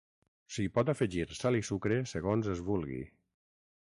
S'hi 0.53 0.63
pot 0.77 0.89
afegir 0.93 1.25
sal 1.41 1.59
i 1.59 1.61
sucre 1.69 1.99
segons 2.13 2.51
es 2.57 2.65
vulgui. 2.71 3.01